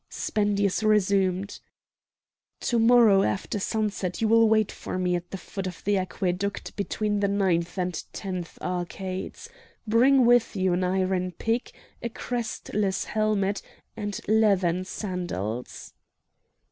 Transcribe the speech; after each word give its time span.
Spendius 0.09 0.81
resumed: 0.81 1.59
"To 2.61 2.79
morrow 2.79 3.21
after 3.21 3.59
sunset 3.59 4.19
you 4.19 4.27
will 4.27 4.49
wait 4.49 4.71
for 4.71 4.97
me 4.97 5.15
at 5.15 5.29
the 5.29 5.37
foot 5.37 5.67
of 5.67 5.83
the 5.83 5.95
aqueduct 5.95 6.75
between 6.75 7.19
the 7.19 7.27
ninth 7.27 7.77
and 7.77 8.03
tenth 8.11 8.59
arcades. 8.63 9.47
Bring 9.85 10.25
with 10.25 10.55
you 10.55 10.73
an 10.73 10.83
iron 10.83 11.33
pick, 11.33 11.71
a 12.01 12.09
crestless 12.09 13.03
helmet, 13.03 13.61
and 13.95 14.19
leathern 14.27 14.85
sandals." 14.85 15.93